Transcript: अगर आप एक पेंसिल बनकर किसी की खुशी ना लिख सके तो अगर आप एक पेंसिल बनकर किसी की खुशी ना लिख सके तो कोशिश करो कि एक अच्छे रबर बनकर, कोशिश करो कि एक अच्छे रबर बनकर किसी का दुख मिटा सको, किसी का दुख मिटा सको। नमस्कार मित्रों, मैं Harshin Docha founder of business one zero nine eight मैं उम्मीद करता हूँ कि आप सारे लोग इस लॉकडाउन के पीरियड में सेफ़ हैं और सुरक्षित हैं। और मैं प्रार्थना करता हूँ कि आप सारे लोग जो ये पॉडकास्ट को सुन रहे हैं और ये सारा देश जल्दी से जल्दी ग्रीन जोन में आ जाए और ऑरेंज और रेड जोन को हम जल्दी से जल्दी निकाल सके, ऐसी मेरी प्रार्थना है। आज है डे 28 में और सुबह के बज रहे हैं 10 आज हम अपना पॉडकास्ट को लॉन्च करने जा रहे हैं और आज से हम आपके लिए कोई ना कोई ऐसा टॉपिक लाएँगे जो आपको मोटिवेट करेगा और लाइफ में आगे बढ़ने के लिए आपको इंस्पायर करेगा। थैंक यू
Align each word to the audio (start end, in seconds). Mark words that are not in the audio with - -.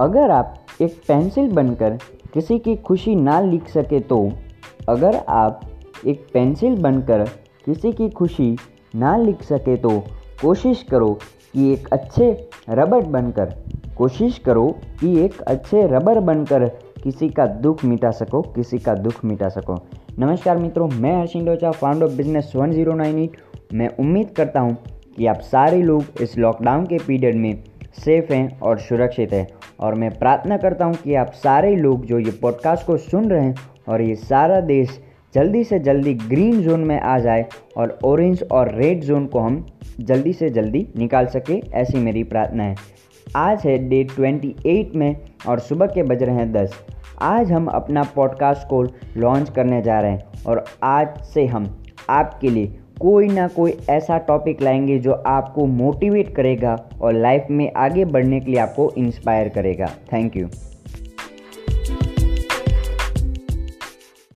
अगर 0.00 0.30
आप 0.30 0.54
एक 0.82 0.96
पेंसिल 1.08 1.48
बनकर 1.52 1.96
किसी 2.34 2.58
की 2.58 2.74
खुशी 2.76 3.14
ना 3.16 3.40
लिख 3.40 3.68
सके 3.68 4.00
तो 4.00 4.18
अगर 4.88 5.16
आप 5.28 5.60
एक 6.06 6.26
पेंसिल 6.32 6.74
बनकर 6.78 7.24
किसी 7.64 7.92
की 7.92 8.08
खुशी 8.10 8.56
ना 8.96 9.16
लिख 9.16 9.42
सके 9.42 9.76
तो 9.76 9.90
कोशिश 10.42 10.82
करो 10.82 11.12
कि 11.52 11.72
एक 11.72 11.88
अच्छे 11.92 12.30
रबर 12.70 13.04
बनकर, 13.06 13.54
कोशिश 13.96 14.38
करो 14.38 14.66
कि 15.00 15.16
एक 15.24 15.40
अच्छे 15.42 15.86
रबर 15.86 16.20
बनकर 16.20 16.66
किसी 17.02 17.28
का 17.28 17.46
दुख 17.46 17.84
मिटा 17.84 18.10
सको, 18.10 18.42
किसी 18.42 18.78
का 18.78 18.94
दुख 18.94 19.24
मिटा 19.24 19.48
सको। 19.48 19.76
नमस्कार 20.18 20.58
मित्रों, 20.58 20.88
मैं 20.90 21.16
Harshin 21.18 21.44
Docha 21.44 21.70
founder 21.70 22.06
of 22.06 22.12
business 22.12 22.52
one 22.56 22.72
zero 22.72 22.94
nine 22.94 23.18
eight 23.18 23.36
मैं 23.74 23.88
उम्मीद 24.00 24.34
करता 24.36 24.60
हूँ 24.60 24.76
कि 25.16 25.26
आप 25.26 25.40
सारे 25.42 25.80
लोग 25.82 26.22
इस 26.22 26.36
लॉकडाउन 26.38 26.84
के 26.86 26.98
पीरियड 26.98 27.36
में 27.36 27.62
सेफ़ 28.00 28.32
हैं 28.32 28.60
और 28.60 28.78
सुरक्षित 28.78 29.32
हैं। 29.32 29.48
और 29.80 29.94
मैं 29.94 30.18
प्रार्थना 30.18 30.56
करता 30.56 30.84
हूँ 30.84 30.94
कि 30.94 31.14
आप 31.14 31.32
सारे 31.32 31.76
लोग 31.76 32.06
जो 32.06 32.18
ये 32.18 32.30
पॉडकास्ट 32.30 32.86
को 32.86 32.96
सुन 32.96 33.30
रहे 33.30 33.44
हैं 33.44 33.54
और 33.88 34.00
ये 34.00 34.14
सारा 34.14 34.60
देश 34.60 35.00
जल्दी 35.34 35.64
से 35.64 35.78
जल्दी 35.78 36.14
ग्रीन 36.14 36.62
जोन 36.62 36.80
में 36.80 37.00
आ 37.00 37.18
जाए 37.18 37.46
और 37.76 37.98
ऑरेंज 38.04 38.44
और 38.52 38.74
रेड 38.74 39.00
जोन 39.00 39.26
को 39.26 39.38
हम 39.38 39.66
जल्दी 40.00 40.32
से 40.32 40.50
जल्दी 40.50 40.88
निकाल 40.96 41.26
सके, 41.26 41.62
ऐसी 41.74 41.98
मेरी 41.98 42.24
प्रार्थना 42.24 42.64
है। 42.64 42.76
आज 43.36 43.62
है 43.64 43.78
डे 43.78 44.04
28 44.04 44.94
में 44.94 45.16
और 45.48 45.58
सुबह 45.58 45.86
के 45.86 46.02
बज 46.02 46.22
रहे 46.22 46.34
हैं 46.34 46.52
10 46.52 46.74
आज 47.22 47.52
हम 47.52 47.66
अपना 47.66 48.02
पॉडकास्ट 48.02 48.62
को 48.62 48.82
लॉन्च 49.16 49.50
करने 49.50 49.82
जा 49.82 50.00
रहे 50.00 50.10
हैं 50.10 50.24
और 50.46 50.64
आज 50.82 51.20
से 51.20 51.46
हम 51.46 51.84
आपके 52.10 52.50
लिए 52.50 52.78
कोई 53.00 53.28
ना 53.28 53.46
कोई 53.48 53.72
ऐसा 53.90 54.18
टॉपिक 54.18 54.62
लाएँगे 54.62 54.98
जो 54.98 55.12
आपको 55.26 55.66
मोटिवेट 55.66 56.34
करेगा 56.34 56.76
और 57.00 57.12
लाइफ 57.12 57.46
में 57.50 57.70
आगे 57.76 58.04
बढ़ने 58.04 58.40
के 58.40 58.50
लिए 58.50 58.60
आपको 58.60 58.90
इंस्पायर 58.98 59.48
करेगा। 59.48 59.90
थैंक 60.12 60.36
यू 60.36 60.48